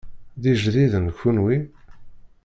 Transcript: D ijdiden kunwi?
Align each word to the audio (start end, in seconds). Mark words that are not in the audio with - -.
D 0.41 0.43
ijdiden 0.51 1.07
kunwi? 1.19 1.57